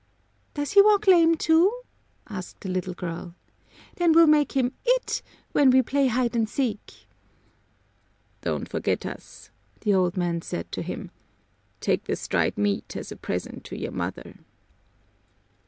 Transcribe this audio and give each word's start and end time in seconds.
"Does 0.55 0.71
he 0.71 0.81
walk 0.81 1.05
lame, 1.05 1.35
too?" 1.35 1.71
asked 2.27 2.61
the 2.61 2.69
little 2.69 2.95
girl. 2.95 3.35
"Then 3.97 4.13
we'll 4.13 4.25
make 4.25 4.53
him 4.53 4.71
'it' 4.83 5.21
when 5.51 5.69
we 5.69 5.83
play 5.83 6.07
hide 6.07 6.35
and 6.35 6.49
seek." 6.49 7.05
"Don't 8.41 8.67
forget 8.67 9.05
us," 9.05 9.51
the 9.81 9.93
old 9.93 10.17
man 10.17 10.41
said 10.41 10.71
to 10.71 10.81
him. 10.81 11.11
"Take 11.81 12.05
this 12.05 12.27
dried 12.27 12.57
meat 12.57 12.97
as 12.97 13.11
a 13.11 13.15
present 13.15 13.63
to 13.65 13.77
your 13.77 13.91
mother." 13.91 14.37